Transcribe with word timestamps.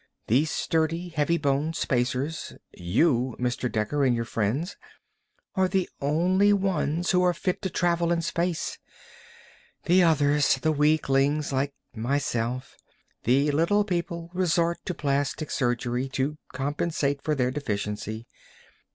The 0.25 0.45
sturdy, 0.45 1.09
heavy 1.09 1.37
boned 1.37 1.75
Spacers 1.75 2.53
you, 2.75 3.35
Mr. 3.39 3.71
Dekker, 3.71 4.03
and 4.03 4.15
your 4.15 4.25
friends 4.25 4.75
are 5.53 5.67
the 5.67 5.87
only 6.01 6.51
ones 6.51 7.11
who 7.11 7.21
are 7.21 7.35
fit 7.35 7.61
to 7.61 7.69
travel 7.69 8.11
in 8.11 8.23
space. 8.23 8.79
The 9.83 10.01
others, 10.01 10.55
the 10.55 10.71
weaklings 10.71 11.53
like 11.53 11.75
myself, 11.95 12.75
the 13.25 13.51
little 13.51 13.83
people, 13.83 14.31
resort 14.33 14.79
to 14.85 14.95
plastic 14.95 15.51
surgery 15.51 16.09
to 16.13 16.39
compensate 16.51 17.21
for 17.21 17.35
their 17.35 17.51
deficiency. 17.51 18.25